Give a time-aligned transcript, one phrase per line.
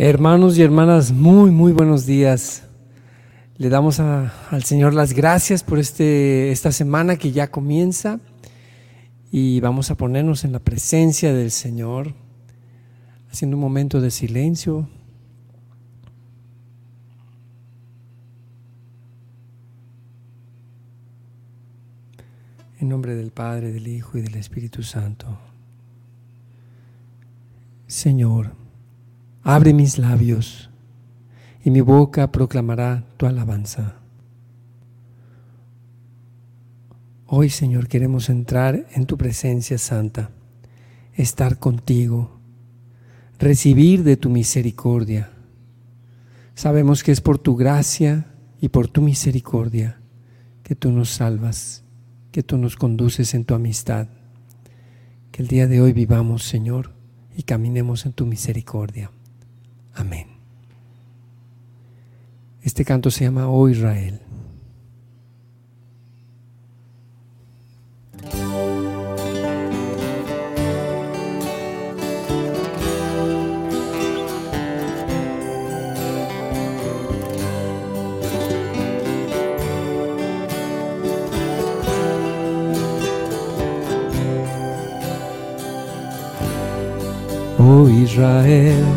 [0.00, 2.62] Hermanos y hermanas, muy, muy buenos días.
[3.56, 8.20] Le damos al Señor las gracias por este, esta semana que ya comienza
[9.32, 12.14] y vamos a ponernos en la presencia del Señor,
[13.28, 14.88] haciendo un momento de silencio.
[22.78, 25.26] En nombre del Padre, del Hijo y del Espíritu Santo.
[27.88, 28.52] Señor,
[29.42, 30.68] Abre mis labios
[31.64, 33.96] y mi boca proclamará tu alabanza.
[37.26, 40.30] Hoy, Señor, queremos entrar en tu presencia santa,
[41.14, 42.38] estar contigo,
[43.38, 45.30] recibir de tu misericordia.
[46.54, 48.26] Sabemos que es por tu gracia
[48.60, 50.00] y por tu misericordia
[50.62, 51.84] que tú nos salvas,
[52.32, 54.08] que tú nos conduces en tu amistad.
[55.30, 56.94] Que el día de hoy vivamos, Señor,
[57.36, 59.10] y caminemos en tu misericordia.
[59.98, 60.28] Amén.
[62.62, 64.20] Este canto se llama Oh Israel.
[87.58, 88.87] Oh Israel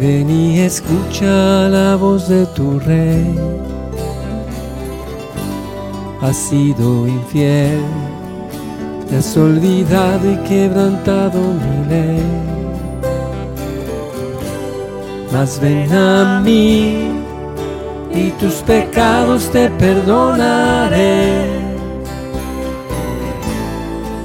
[0.00, 3.34] Ven y escucha la voz de tu rey.
[6.20, 7.80] Has sido infiel,
[9.08, 12.22] te has olvidado y quebrantado mi ley.
[15.32, 17.10] Mas ven a mí
[18.14, 21.68] y tus pecados te perdonaré.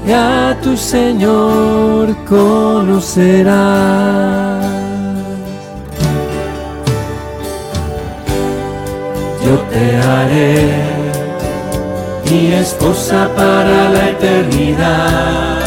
[0.07, 3.53] Ya tu Señor conocerás.
[12.29, 15.59] Mi esposa para la eternidad,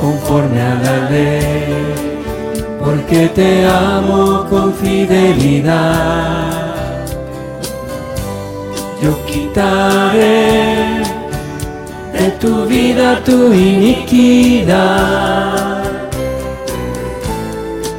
[0.00, 1.94] conforme a la ley,
[2.82, 5.82] porque te amo con fidelidad.
[9.02, 11.02] Yo quitaré
[12.12, 15.02] de tu vida tu iniquidad.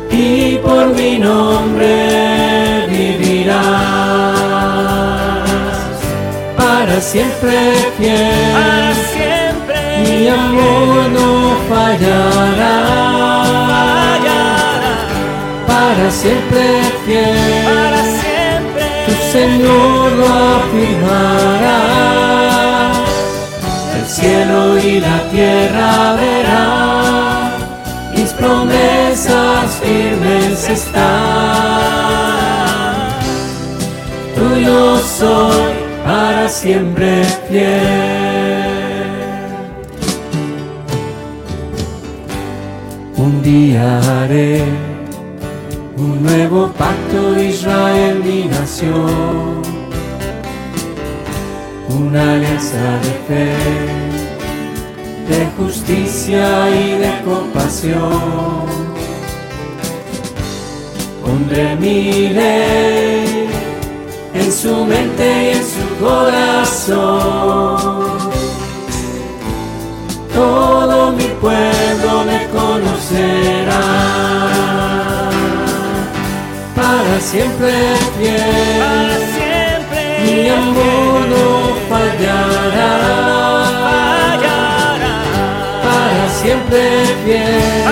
[0.09, 2.42] Y por mi nombre
[6.57, 7.57] para siempre
[7.97, 8.53] fiel.
[8.53, 12.75] Para siempre mi amor no fallará.
[15.67, 16.63] Para siempre
[17.05, 17.65] fiel.
[17.65, 20.27] Para siempre tu Señor lo
[20.57, 21.81] afirmará.
[23.97, 27.23] El cielo y la tierra verán
[28.15, 31.72] mis promesas firmes están
[36.05, 38.83] para siempre fiel.
[43.15, 44.63] Un día haré
[45.97, 49.61] un nuevo pacto Israel mi nación,
[51.89, 53.51] una alianza de fe,
[55.29, 58.65] de justicia y de compasión.
[61.23, 63.22] Pondré mi ley
[64.63, 67.03] su mente y en su corazón.
[70.33, 73.83] Todo mi pueblo me conocerá.
[76.77, 77.73] Para siempre
[78.17, 78.79] fiel.
[78.79, 81.45] Para siempre mi amor no
[81.89, 82.91] fallará.
[83.85, 85.13] fallará.
[85.83, 86.81] Para siempre
[87.25, 87.82] fiel.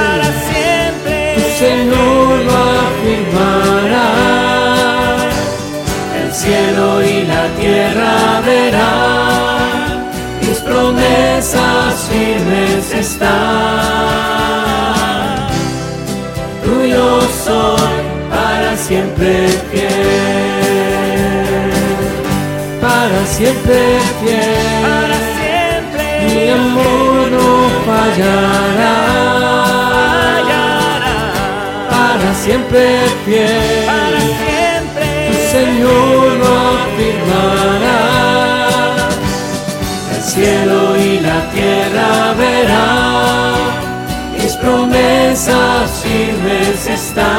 [6.71, 10.09] Cielo y la tierra verán,
[10.41, 13.29] mis promesas firmes están.
[16.63, 19.91] Tuyo soy para siempre fiel,
[22.81, 24.81] para siempre fiel.
[24.83, 27.49] para siempre Mi amor no
[27.85, 28.95] fallará,
[30.33, 31.15] fallará.
[31.89, 32.85] para siempre
[33.25, 33.80] fiel.
[42.61, 43.53] Verán,
[44.37, 47.31] mis promesas firmes están.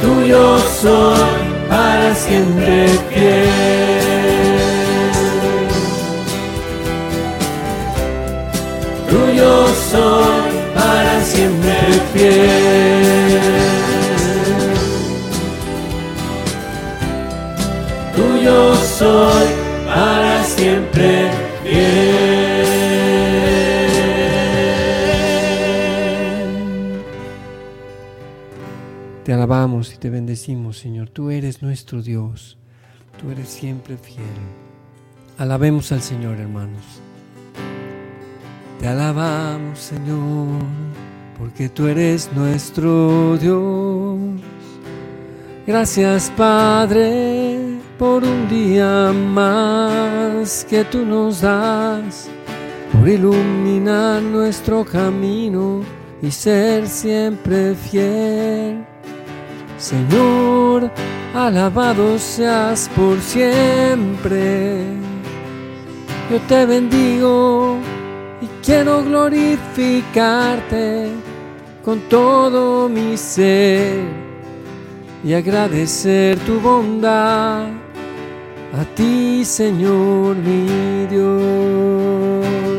[0.00, 2.86] Tuyo soy para siempre
[29.44, 31.10] alabamos y te bendecimos, Señor.
[31.10, 32.56] Tú eres nuestro Dios.
[33.20, 34.24] Tú eres siempre fiel.
[35.36, 36.82] Alabemos al Señor, hermanos.
[38.80, 40.62] Te alabamos, Señor,
[41.38, 44.18] porque tú eres nuestro Dios.
[45.66, 47.58] Gracias, Padre,
[47.98, 52.30] por un día más que tú nos das,
[52.90, 55.82] por iluminar nuestro camino
[56.22, 58.93] y ser siempre fiel.
[59.84, 60.90] Señor,
[61.34, 64.82] alabado seas por siempre.
[66.30, 67.76] Yo te bendigo
[68.40, 71.10] y quiero glorificarte
[71.84, 74.04] con todo mi ser
[75.22, 77.66] y agradecer tu bondad
[78.72, 82.73] a ti, Señor mi Dios.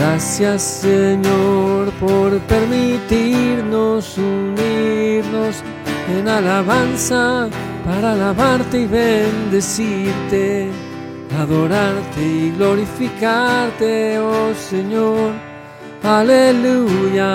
[0.00, 5.62] Gracias, Señor, por permitirnos unirnos
[6.08, 7.50] en alabanza
[7.84, 10.70] para alabarte y bendecirte,
[11.38, 15.32] adorarte y glorificarte, oh Señor.
[16.02, 17.28] Aleluya.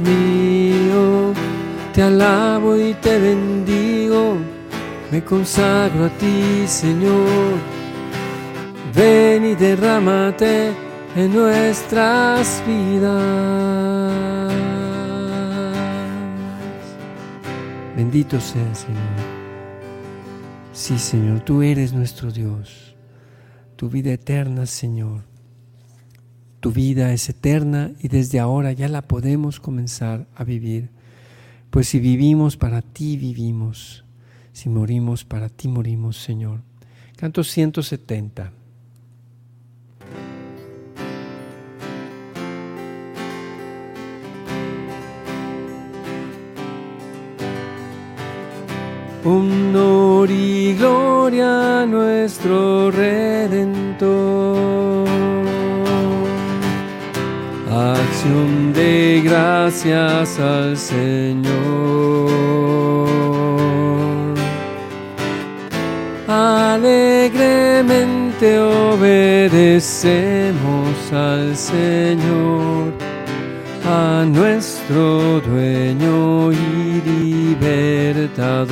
[0.00, 1.32] Mío,
[1.92, 4.36] te alabo y te bendigo,
[5.10, 7.58] me consagro a ti, Señor.
[8.94, 10.72] Ven y derrámate
[11.14, 14.52] en nuestras vidas.
[17.96, 19.40] Bendito sea, Señor.
[20.72, 22.96] Sí, Señor, tú eres nuestro Dios.
[23.76, 25.29] Tu vida eterna, Señor.
[26.60, 30.90] Tu vida es eterna y desde ahora ya la podemos comenzar a vivir.
[31.70, 34.04] Pues si vivimos para ti, vivimos.
[34.52, 36.60] Si morimos para ti, morimos, Señor.
[37.16, 38.52] Canto 170.
[49.24, 54.89] Honor y gloria a nuestro Redentor.
[58.22, 61.48] De gracias al Señor.
[66.28, 67.40] Alegremente
[68.58, 69.72] obedecemos
[71.12, 72.92] al Señor,
[73.88, 77.00] a nuestro dueño y
[77.58, 78.70] libertador.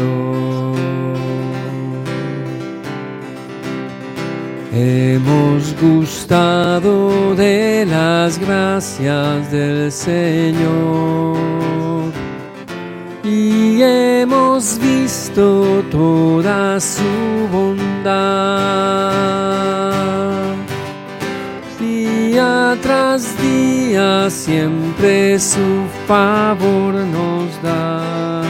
[4.80, 11.36] Hemos gustado de las gracias del Señor
[13.24, 17.02] y hemos visto toda su
[17.50, 18.14] bondad.
[21.80, 28.44] Día tras día siempre su favor nos da.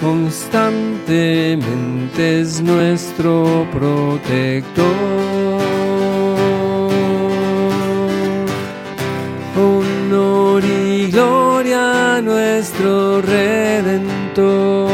[0.00, 5.53] Constantemente es nuestro protector.
[11.10, 14.92] Gloria a nuestro Redentor.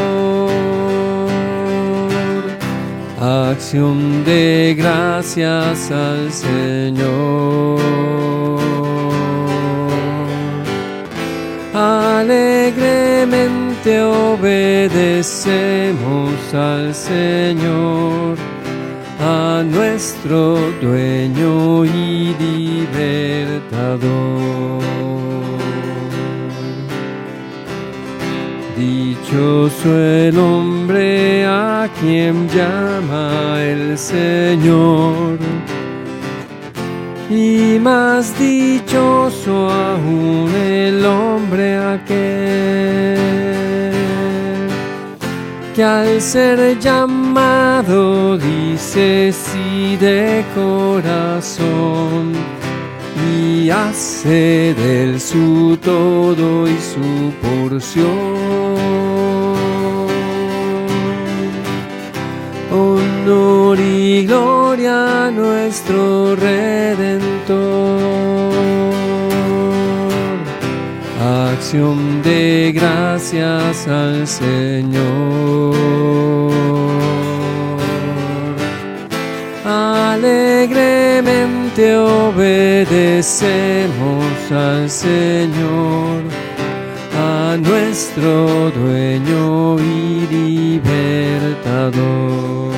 [3.19, 7.81] Acción de gracias al Señor.
[11.73, 15.93] Alegremente obedecemos
[16.53, 18.37] al Señor,
[19.19, 22.35] a nuestro dueño y
[22.99, 24.81] libertador.
[29.31, 35.37] Dichoso el hombre a quien llama el Señor,
[37.29, 43.21] y más dichoso aún el hombre aquel
[45.73, 52.33] que al ser llamado dice sí de corazón
[53.69, 58.71] hace del su todo y su porción.
[62.71, 67.51] Honor y gloria a nuestro Redentor.
[71.53, 75.51] Acción de gracias al Señor.
[81.81, 86.23] Alegremente obedecemos al Señor,
[87.17, 90.27] a nuestro dueño y
[90.79, 92.71] libertador.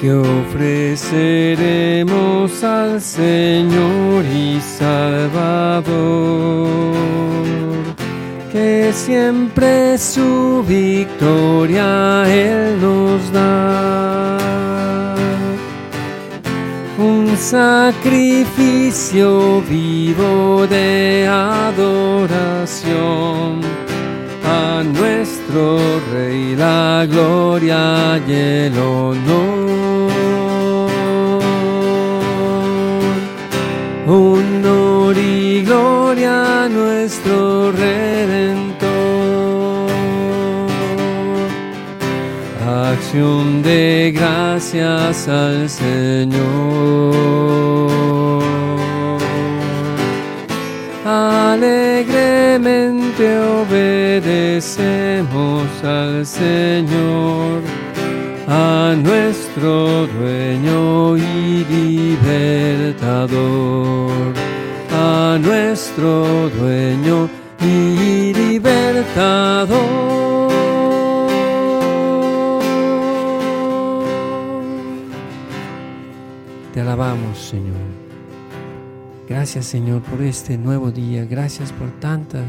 [0.00, 5.90] Que ofreceremos al Señor y Salvador
[8.52, 14.69] que siempre su victoria Él nos da.
[17.40, 19.30] Sacrificio
[19.62, 22.90] vivo de adoración
[24.44, 25.78] a nuestro
[26.12, 30.10] Rey la gloria y el honor.
[34.06, 37.59] Honor y gloria a nuestro
[43.12, 46.38] De gracias al Señor.
[51.04, 52.06] Alegremente
[53.40, 54.84] obedecemos
[55.82, 57.62] al Señor
[58.46, 63.32] a nuestro dueño y libertador,
[64.92, 67.28] a nuestro dueño
[67.60, 68.19] y
[79.30, 81.24] Gracias, Señor, por este nuevo día.
[81.24, 82.48] Gracias por tantas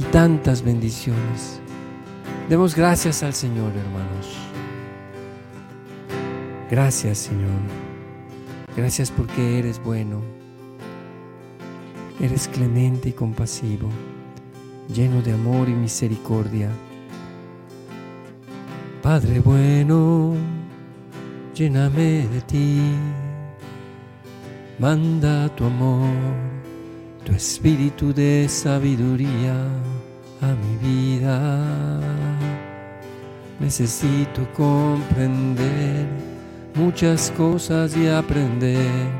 [0.00, 1.60] y tantas bendiciones.
[2.48, 4.36] Demos gracias al Señor, hermanos.
[6.68, 7.60] Gracias Señor.
[8.76, 10.20] Gracias porque eres bueno.
[12.20, 13.88] Eres clemente y compasivo,
[14.92, 16.68] lleno de amor y misericordia.
[19.04, 20.34] Padre bueno,
[21.54, 23.27] lléname de ti.
[24.78, 26.14] Manda tu amor,
[27.24, 29.56] tu espíritu de sabiduría
[30.40, 32.00] a mi vida.
[33.58, 36.06] Necesito comprender
[36.76, 39.10] muchas cosas y aprender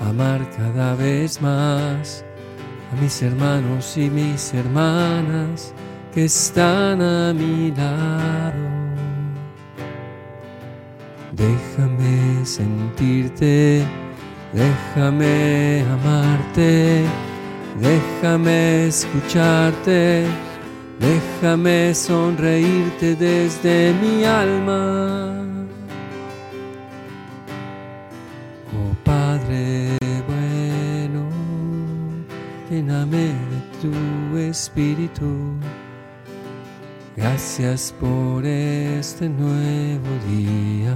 [0.00, 2.24] a amar cada vez más
[2.92, 5.72] a mis hermanos y mis hermanas
[6.12, 8.66] que están a mi lado.
[11.32, 13.84] Déjame sentirte,
[14.56, 17.04] déjame amarte,
[17.78, 20.26] déjame escucharte,
[20.98, 25.46] déjame sonreírte desde mi alma.
[32.70, 35.56] lléname de tu espíritu.
[37.16, 40.94] Gracias por este nuevo día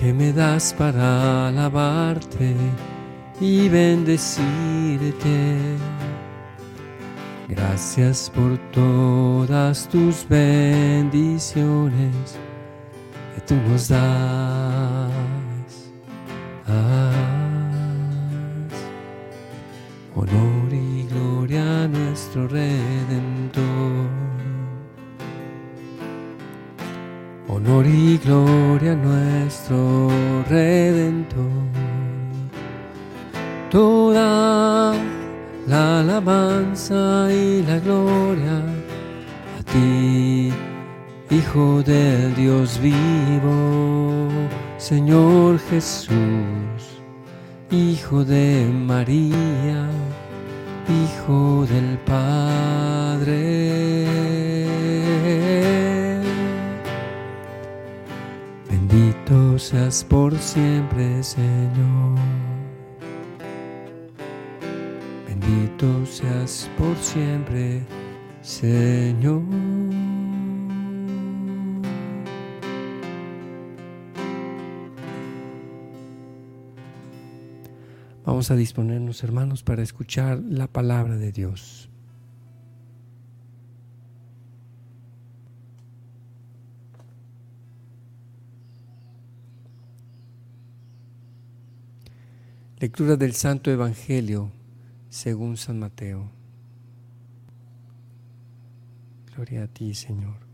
[0.00, 2.54] que me das para alabarte
[3.38, 5.76] y bendecirte.
[7.46, 12.38] Gracias por todas tus bendiciones
[13.34, 15.10] que tú nos das.
[20.14, 20.79] Honor y
[41.50, 44.28] Hijo del Dios vivo,
[44.78, 46.14] Señor Jesús
[47.72, 49.84] Hijo de María,
[50.88, 53.26] Hijo del Padre.
[58.68, 62.16] Bendito seas por siempre, Señor.
[65.26, 67.82] Bendito seas por siempre,
[68.40, 68.99] Señor.
[78.24, 81.88] Vamos a disponernos, hermanos, para escuchar la palabra de Dios.
[92.78, 94.50] Lectura del Santo Evangelio
[95.10, 96.30] según San Mateo.
[99.34, 100.49] Gloria a ti, Señor.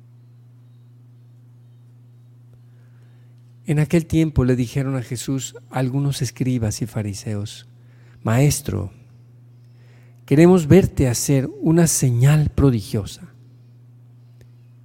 [3.66, 7.68] En aquel tiempo le dijeron a Jesús algunos escribas y fariseos,
[8.22, 8.92] Maestro,
[10.24, 13.34] queremos verte hacer una señal prodigiosa.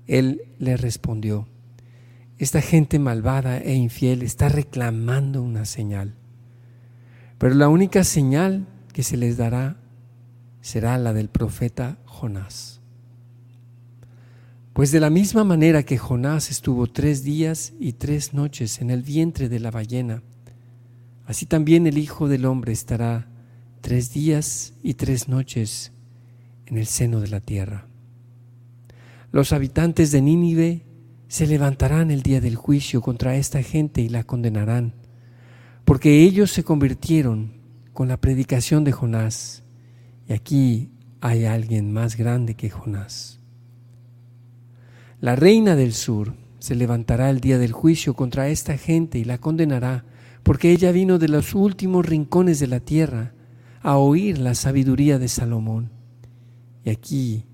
[0.07, 1.47] Él le respondió,
[2.39, 6.15] esta gente malvada e infiel está reclamando una señal.
[7.37, 9.77] Pero la única señal que se les dará
[10.61, 12.80] será la del profeta Jonás.
[14.73, 19.01] Pues de la misma manera que Jonás estuvo tres días y tres noches en el
[19.01, 20.23] vientre de la ballena,
[21.25, 23.27] así también el Hijo del Hombre estará
[23.81, 25.91] tres días y tres noches
[26.67, 27.87] en el seno de la tierra.
[29.33, 30.85] Los habitantes de Nínive
[31.27, 34.93] se levantarán el día del juicio contra esta gente y la condenarán,
[35.83, 37.59] porque ellos se convirtieron
[37.91, 39.63] con la predicación de Jonás.
[40.29, 43.40] Y aquí hay alguien más grande que Jonás.
[45.21, 49.37] La reina del sur se levantará el día del juicio contra esta gente y la
[49.37, 50.03] condenará,
[50.43, 53.33] porque ella vino de los últimos rincones de la tierra
[53.81, 55.91] a oír la sabiduría de Salomón.
[56.83, 57.45] Y aquí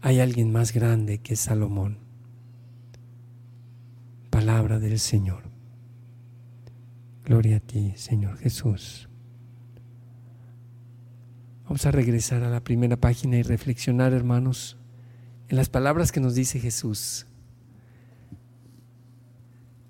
[0.00, 2.06] hay alguien más grande que Salomón
[4.36, 5.44] palabra del Señor.
[7.24, 9.08] Gloria a ti, Señor Jesús.
[11.64, 14.75] Vamos a regresar a la primera página y reflexionar, hermanos,
[15.48, 17.26] en las palabras que nos dice Jesús.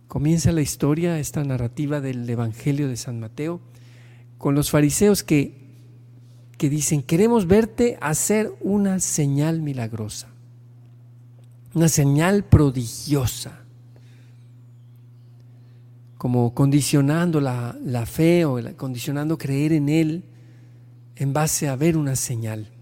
[0.09, 3.61] Comienza la historia, esta narrativa del Evangelio de San Mateo,
[4.39, 5.59] con los fariseos que,
[6.59, 10.29] que dicen, queremos verte hacer una señal milagrosa,
[11.75, 13.67] una señal prodigiosa
[16.27, 20.25] como condicionando la, fe o condicionando creer en Él
[21.15, 22.73] en base a ver una señal.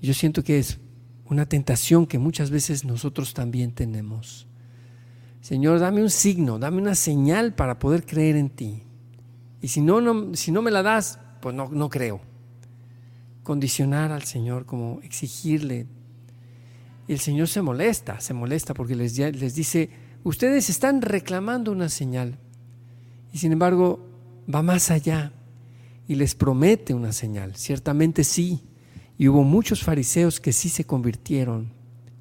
[0.00, 0.78] Yo siento que es
[1.24, 4.46] una tentación que muchas veces nosotros también tenemos.
[5.40, 8.82] Señor, dame un signo, dame una señal para poder creer en ti.
[9.60, 12.20] Y si no, no si no me la das, pues no, no creo.
[13.42, 15.86] Condicionar al Señor, como exigirle.
[17.06, 19.90] Y el Señor se molesta, se molesta porque les, les dice,
[20.24, 22.38] Ustedes están reclamando una señal
[23.32, 24.06] y sin embargo
[24.52, 25.32] va más allá
[26.06, 27.54] y les promete una señal.
[27.56, 28.62] Ciertamente sí.
[29.18, 31.72] Y hubo muchos fariseos que sí se convirtieron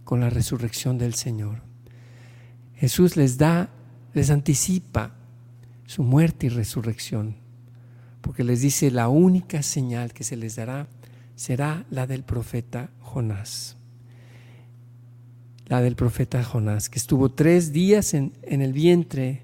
[0.03, 1.61] con la resurrección del Señor.
[2.75, 3.69] Jesús les da,
[4.13, 5.15] les anticipa
[5.85, 7.37] su muerte y resurrección,
[8.21, 10.87] porque les dice la única señal que se les dará
[11.35, 13.77] será la del profeta Jonás
[15.67, 19.43] la del profeta Jonás, que estuvo tres días en, el vientre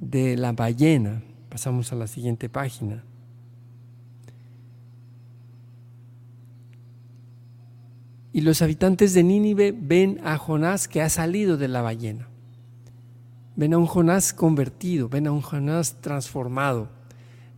[0.00, 1.22] de la ballena.
[1.48, 3.04] Pasamos a la siguiente página.
[8.38, 12.28] Y los habitantes de Nínive ven a Jonás que ha salido de la ballena.
[13.56, 16.88] Ven a un Jonás convertido, ven a un Jonás transformado,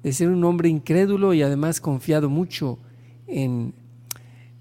[0.02, 2.78] de ser un hombre incrédulo y además confiado mucho
[3.26, 3.74] en,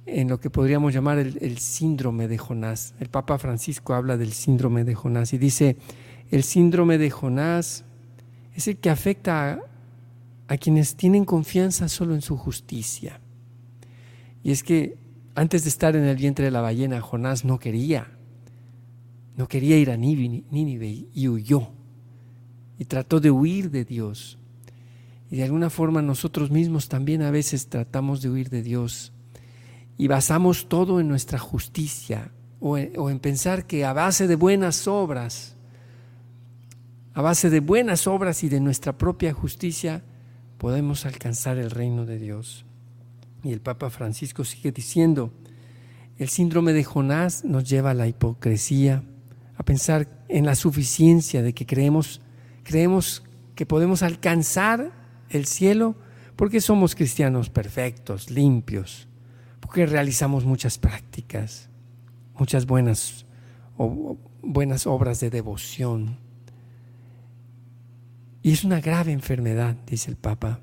[0.06, 2.96] en lo que podríamos llamar el, síndrome de Jonás.
[3.00, 5.78] El Papa Francisco habla del síndrome de Jonás y dice,
[6.32, 7.86] el síndrome de Jonás
[8.56, 9.60] es el que afecta a,
[10.50, 13.22] a quienes tienen confianza solo en su justicia.
[14.44, 14.98] Y es que
[15.40, 18.12] antes de estar en el vientre de la ballena, Jonás no quería,
[19.38, 21.70] no quería ir a Nínive y huyó.
[22.78, 24.38] Y trató de huir de Dios.
[25.32, 29.14] Y de alguna forma nosotros mismos también a veces tratamos de huir de Dios
[29.98, 35.56] y basamos todo en nuestra justicia o en, pensar que a base de buenas obras,
[37.14, 40.04] a base de buenas obras y de nuestra propia justicia,
[40.58, 42.66] podemos alcanzar el reino de Dios.
[43.44, 45.32] Y el Papa Francisco sigue diciendo,
[46.18, 49.04] el síndrome de Jonás nos lleva a la hipocresía,
[49.56, 52.22] a pensar en la suficiencia de que creemos,
[52.64, 53.24] creemos
[53.56, 54.92] que podemos alcanzar
[55.30, 55.96] el cielo
[56.36, 59.08] porque somos cristianos perfectos, limpios,
[59.60, 61.70] porque realizamos muchas prácticas,
[62.38, 63.26] muchas buenas,
[63.78, 66.18] o, buenas obras de devoción.
[68.42, 70.62] Y es una grave enfermedad, dice el Papa.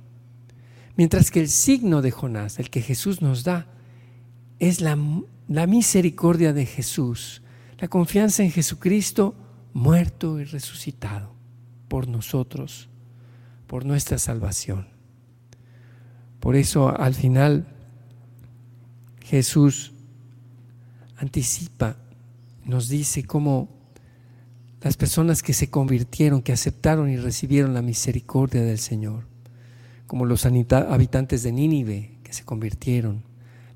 [0.96, 3.66] Mientras que el signo de Jonás, el que Jesús nos da,
[4.58, 4.98] es la,
[5.48, 7.42] la misericordia de Jesús,
[7.78, 9.34] la confianza en Jesucristo
[9.74, 11.34] muerto y resucitado
[11.88, 12.88] por nosotros,
[13.66, 14.88] por nuestra salvación.
[16.40, 17.66] Por eso al final
[19.22, 19.92] Jesús
[21.16, 21.96] anticipa,
[22.64, 23.68] nos dice cómo
[24.80, 29.24] las personas que se convirtieron, que aceptaron y recibieron la misericordia del Señor,
[30.06, 33.24] como los habitantes de Nínive que se convirtieron,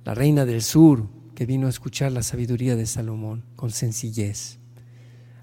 [0.05, 4.59] la reina del sur que vino a escuchar la sabiduría de Salomón con sencillez.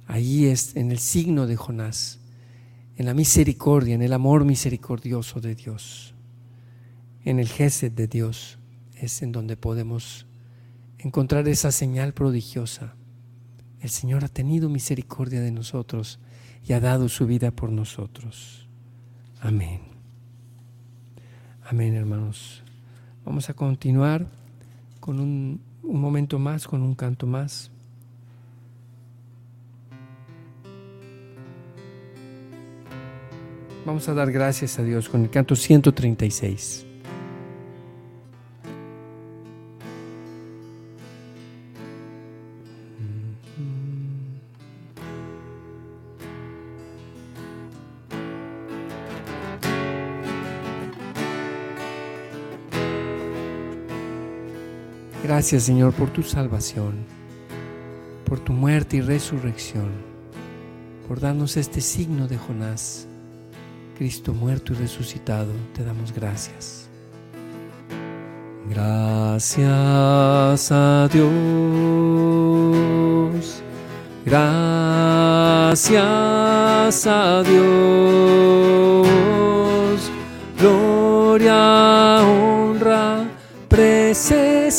[0.06, 2.19] Allí es en el signo de Jonás,
[2.95, 6.15] en la misericordia, en el amor misericordioso de Dios,
[7.23, 8.58] en el gesed de Dios
[8.95, 10.26] es en donde podemos
[10.97, 12.95] encontrar esa señal prodigiosa
[13.82, 16.19] el Señor ha tenido misericordia de nosotros
[16.67, 18.67] y ha dado su vida por nosotros.
[19.39, 19.96] Amén.
[21.69, 22.63] Amén, hermanos.
[23.25, 24.25] Vamos a continuar
[25.01, 27.69] con un, un momento más, con un canto más.
[33.86, 36.87] Vamos a dar gracias a Dios con el canto 136.
[55.47, 57.05] Gracias Señor por tu salvación,
[58.25, 59.91] por tu muerte y resurrección,
[61.07, 63.07] por darnos este signo de Jonás
[63.97, 66.89] Cristo muerto y resucitado, te damos gracias.
[68.69, 69.63] Gracias
[70.69, 71.31] a Dios.
[74.25, 75.88] Gracias
[77.07, 79.07] a Dios.
[80.60, 83.23] Gloria, honra,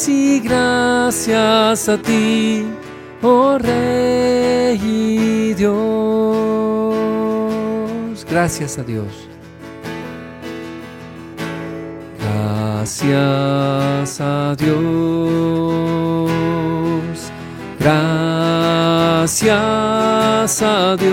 [0.06, 2.64] y gracias a ti,
[3.22, 6.48] oh Rey y Dios
[8.30, 9.28] gracias a Dios.
[12.20, 16.30] Gracias a Dios.
[17.80, 19.50] Gracias
[20.62, 21.08] a Dios.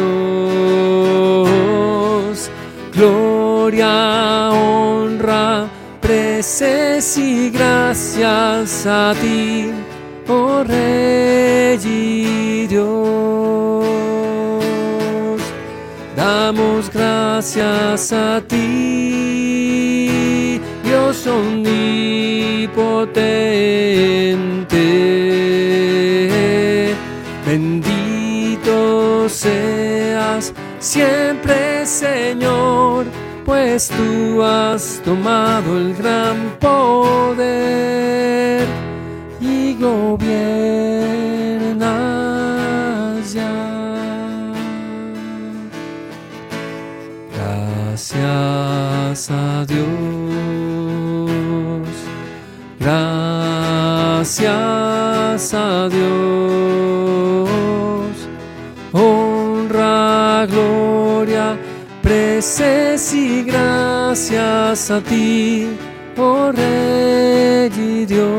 [2.93, 4.84] Gloria, honra,
[6.45, 9.71] preces y gracias a ti,
[10.27, 11.77] oh Rey
[12.67, 13.87] Dios
[16.15, 19.41] damos gracias a ti,
[20.83, 22.13] Dios omnipotente.
[27.47, 33.07] Bendito seas siempre, Señor,
[33.45, 37.45] pues tú has tomado el gran poder
[39.39, 40.23] y gobiernas
[43.33, 43.53] ya.
[47.35, 49.85] Gracias a Dios.
[52.79, 54.33] Gracias
[55.53, 57.49] a Dios.
[58.91, 61.57] Honra, gloria,
[62.01, 62.84] y
[64.15, 65.67] gracias a ti,
[66.15, 68.31] oh Rey y Dios.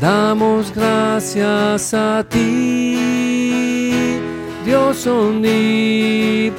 [0.00, 2.96] Damos gracias a ti
[4.64, 6.56] Dios omnipotente.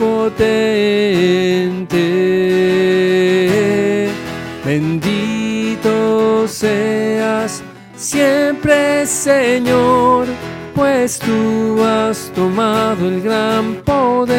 [4.64, 7.64] Bendito seas
[7.96, 10.28] siempre, Señor,
[10.78, 14.32] pues tú has tomado el gran poder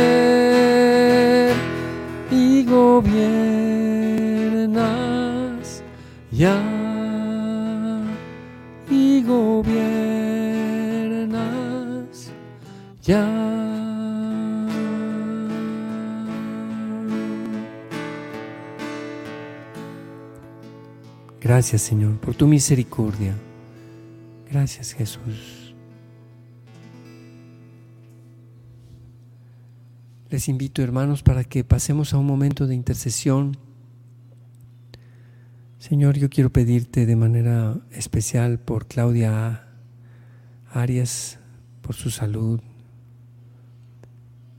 [2.31, 3.43] y gobiernas
[6.31, 6.63] ya
[8.89, 9.81] y gobiernas
[13.03, 13.27] ya.
[21.41, 23.35] Gracias Señor por tu misericordia.
[24.49, 25.58] Gracias Jesús.
[30.31, 33.57] Les invito hermanos para que pasemos a un momento de intercesión.
[35.79, 39.69] Señor, yo quiero pedirte de manera especial por Claudia
[40.71, 41.39] Arias,
[41.81, 42.61] por su salud.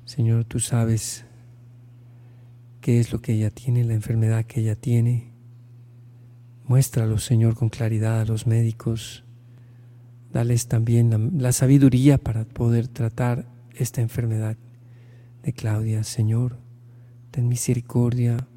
[0.05, 1.25] Señor, tú sabes
[2.81, 5.33] qué es lo que ella tiene, la enfermedad que ella tiene.
[6.65, 9.23] Muéstralo, Señor, con claridad a los médicos.
[10.33, 14.57] Dales también la, sabiduría para poder tratar esta enfermedad
[15.43, 16.03] de Claudia.
[16.03, 16.57] Señor,
[17.31, 18.47] ten misericordia.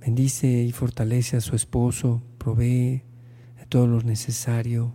[0.00, 2.22] Bendice y fortalece a su esposo.
[2.38, 3.02] Provee
[3.58, 4.94] de todo lo necesario,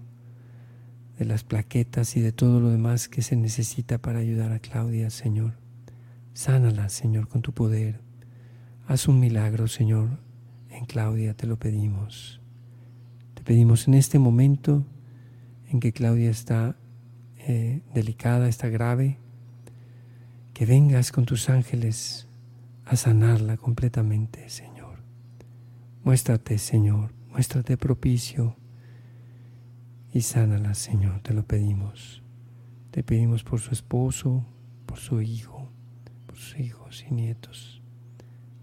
[1.17, 5.10] de las plaquetas y de todo lo demás que se necesita para ayudar a Claudia,
[5.10, 5.54] Señor.
[6.34, 8.02] Sánala, Señor, con tu poder.
[8.88, 10.26] Haz un milagro, Señor
[10.76, 12.41] en Claudia, te lo pedimos.
[13.34, 14.86] Te pedimos en este momento
[15.69, 16.78] en que Claudia está
[17.38, 19.19] eh, delicada, está grave,
[20.56, 22.30] que vengas con tus ángeles
[22.86, 25.00] a sanarla completamente, Señor.
[26.06, 28.56] Muéstrate, Señor, muéstrate propicio
[30.13, 32.24] y sánala, Señor, te lo pedimos.
[32.91, 34.46] Te pedimos por su esposo,
[34.86, 35.70] por su hijo,
[36.26, 37.82] por sus hijos y nietos.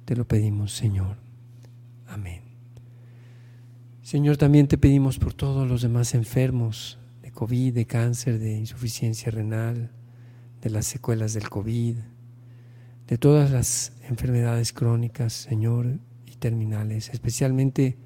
[0.06, 1.18] Te lo pedimos, Señor.
[2.06, 2.40] Amén.
[4.00, 9.30] Señor, también te pedimos por todos los demás enfermos de COVID, de cáncer, de insuficiencia
[9.30, 9.90] renal,
[10.62, 11.96] de las secuelas del COVID,
[13.08, 17.98] de todas las enfermedades crónicas, Señor, y terminales, especialmente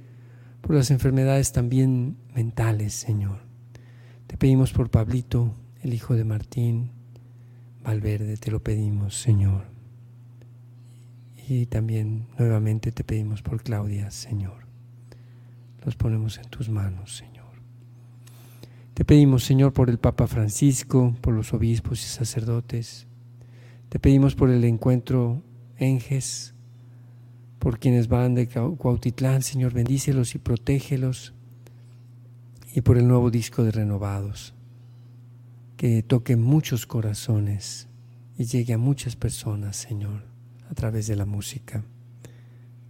[0.63, 3.41] por las enfermedades también mentales, Señor.
[4.27, 6.91] Te pedimos por Pablito, el hijo de Martín
[7.85, 9.67] Valverde, te lo pedimos, Señor.
[11.49, 14.67] Y también nuevamente te pedimos por Claudia, Señor.
[15.85, 17.36] Los ponemos en tus manos, Señor.
[18.97, 23.07] Te pedimos, Señor, por el Papa Francisco, por los obispos y sacerdotes.
[23.91, 25.43] Te pedimos por el encuentro
[25.77, 26.55] Enges,
[27.59, 31.35] por quienes van de Cuautitlán, Señor, bendícelos y protégelos.
[32.75, 34.55] Y por el nuevo disco de Renovados,
[35.77, 37.89] que toque muchos corazones
[38.39, 40.25] y llegue a muchas personas, Señor,
[40.71, 41.85] a través de la música.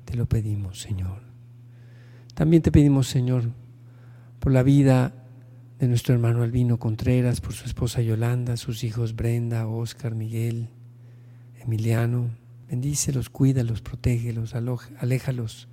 [0.05, 1.23] Te lo pedimos, Señor.
[2.35, 3.51] También te pedimos, Señor,
[4.39, 5.25] por la vida
[5.79, 10.71] de nuestro hermano Albino Contreras, por su esposa Yolanda, sus hijos Brenda, Oscar, Miguel,
[11.61, 12.31] Emiliano,
[12.69, 14.55] Bendícelos, cuídalos, protégelos,
[14.99, 15.69] aléjalos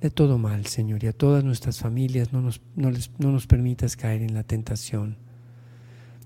[0.00, 3.46] de todo mal, Señor, y a todas nuestras familias no nos, no, les, no nos
[3.46, 5.18] permitas caer en la tentación.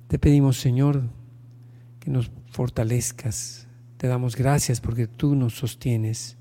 [0.07, 1.11] Te pedimos, Señor,
[1.99, 3.67] que nos fortalezcas.
[3.97, 6.37] Te damos gracias porque tú nos sostienes.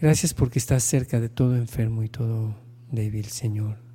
[0.00, 2.56] Gracias porque estás cerca de todo enfermo y todo
[2.90, 3.85] débil, Señor.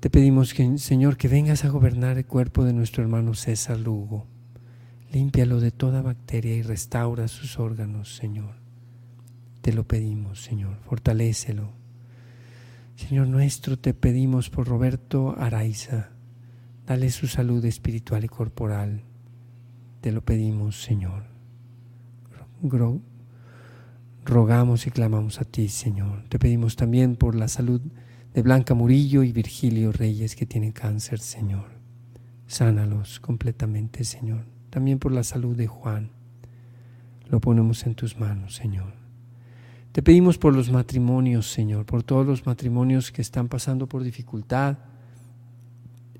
[0.00, 4.26] Te pedimos, Señor, que vengas a gobernar el cuerpo de nuestro hermano César Lugo
[5.12, 8.56] Límpialo de toda bacteria y restaura sus órganos, Señor.
[9.62, 10.76] Te lo pedimos, Señor.
[10.84, 11.72] Fortalécelo.
[12.94, 16.10] Señor nuestro, te pedimos por Roberto Araiza.
[16.86, 19.02] Dale su salud espiritual y corporal.
[20.02, 21.24] Te lo pedimos, Señor.
[24.24, 26.24] Rogamos y clamamos a ti, Señor.
[26.28, 27.80] Te pedimos también por la salud
[28.34, 31.66] de Blanca Murillo y Virgilio Reyes que tienen cáncer, Señor.
[32.46, 36.10] Sánalos completamente, Señor también por la salud de Juan.
[37.28, 38.92] Lo ponemos en tus manos, Señor.
[39.92, 44.78] Te pedimos por los matrimonios, Señor, por todos los matrimonios que están pasando por dificultad,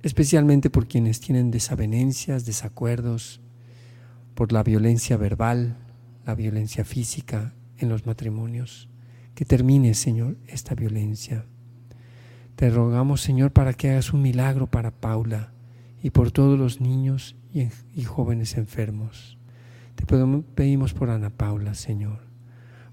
[0.02, 3.40] especialmente por quienes tienen desavenencias, desacuerdos,
[4.34, 5.76] por la violencia verbal,
[6.24, 8.88] la violencia física en los matrimonios.
[9.34, 11.46] Que termine, Señor, esta violencia.
[12.58, 15.52] Te rogamos, Señor, para que hagas un milagro para Paula
[16.02, 19.38] y por todos los niños y, jóvenes enfermos.
[19.94, 20.04] Te
[20.56, 22.18] pedimos por Ana Paula, Señor,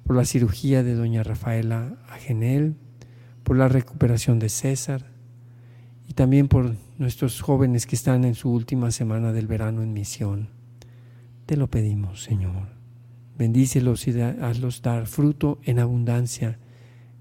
[0.03, 2.75] por la cirugía de doña Rafaela Agenel,
[3.41, 5.07] por la recuperación de César
[6.07, 10.49] y también por nuestros jóvenes que están en su última semana del verano en misión.
[11.47, 12.67] Te lo pedimos, Señor.
[13.35, 16.59] Bendícelos y hazlos dar fruto en abundancia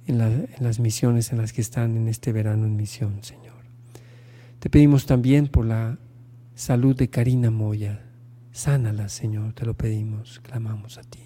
[0.06, 3.54] en, en las misiones en las que están en este verano en misión, Señor.
[4.58, 5.98] Te pedimos también por la
[6.54, 8.00] salud de Karina Moya.
[8.52, 11.20] Sánala, Señor, te lo pedimos, clamamos a ti.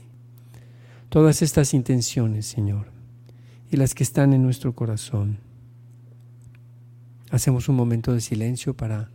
[1.09, 2.91] Todas estas intenciones, Señor,
[3.71, 5.39] y las que están en nuestro corazón.
[7.31, 9.11] Hacemos un momento de silencio para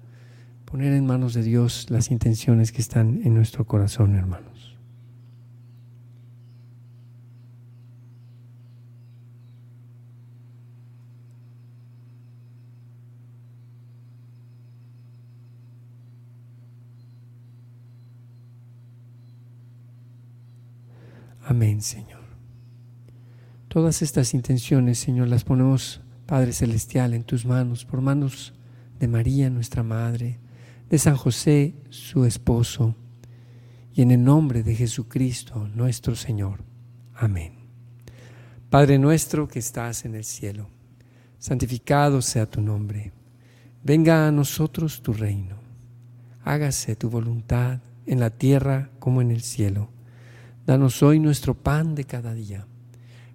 [0.66, 4.54] poner en manos de Dios las intenciones que están en nuestro corazón, hermano.
[21.46, 22.24] Amén, Señor.
[23.68, 28.54] Todas estas intenciones, Señor, las ponemos, Padre Celestial, en tus manos, por manos
[29.00, 30.40] de María, nuestra Madre,
[30.90, 32.96] de San José, su esposo,
[33.94, 36.64] y en el nombre de Jesucristo, nuestro Señor.
[37.14, 37.54] Amén.
[38.70, 40.70] Padre nuestro que estás en el cielo,
[41.38, 43.12] santificado sea tu nombre.
[43.84, 45.58] Venga a nosotros tu reino.
[46.44, 49.90] Hágase tu voluntad en la tierra como en el cielo.
[50.66, 52.68] Danos hoy nuestro pan de cada día.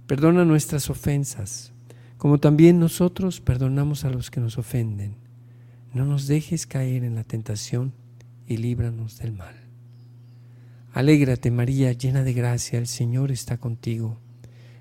[0.06, 1.72] Perdona nuestras ofensas,
[2.16, 5.16] como también nosotros perdonamos a los que nos ofenden.
[5.92, 7.92] No nos dejes caer en la tentación
[8.46, 9.54] y líbranos del mal.
[10.94, 14.18] Alégrate María, llena de gracia, el Señor está contigo.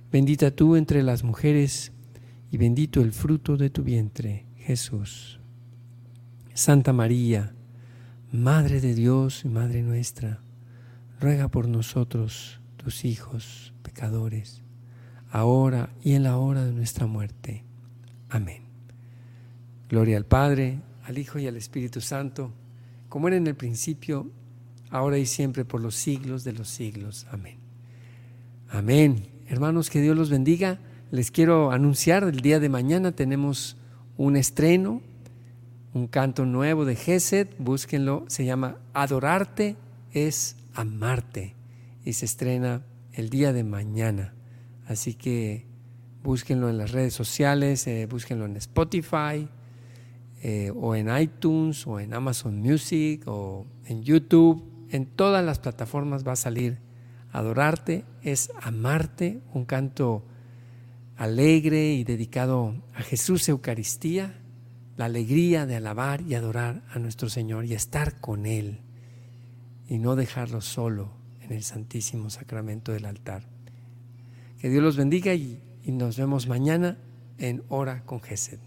[0.09, 1.91] Bendita tú entre las mujeres
[2.49, 5.41] y bendito el fruto de tu vientre, Jesús.
[6.53, 7.53] Santa María,
[8.31, 10.41] Madre de Dios y Madre nuestra,
[11.19, 14.61] ruega por nosotros, tus hijos pecadores,
[15.31, 17.63] ahora y en la hora de nuestra muerte.
[18.29, 18.63] Amén.
[19.89, 22.51] Gloria al Padre, al Hijo y al Espíritu Santo,
[23.09, 24.29] como era en el principio,
[24.89, 27.25] ahora y siempre, por los siglos de los siglos.
[27.31, 27.57] Amén.
[28.69, 29.27] Amén.
[29.47, 30.79] Hermanos, que Dios los bendiga.
[31.09, 33.77] les quiero anunciar, el día de mañana tenemos
[34.17, 35.01] un estreno,
[35.93, 39.77] un canto nuevo de Gesed, búsquenlo, se llama Adorarte
[40.25, 41.55] es amarte
[42.05, 44.35] y se estrena el día de mañana.
[44.85, 45.67] Así que
[46.23, 49.49] búsquenlo en las redes sociales, eh, búsquenlo en Spotify
[50.41, 54.63] eh, o en iTunes o en Amazon Music o en YouTube.
[54.89, 56.79] En todas las plataformas va a salir
[57.31, 60.25] Adorarte es amarte, un canto
[61.17, 64.41] alegre y dedicado a Jesús Eucaristía,
[64.95, 68.86] la alegría de alabar y adorar a nuestro Señor y estar con Él
[69.87, 73.43] y no dejarlo solo en el Santísimo Sacramento del altar.
[74.59, 76.97] Que Dios los bendiga y, nos vemos mañana
[77.37, 78.59] en Hora con Gesed.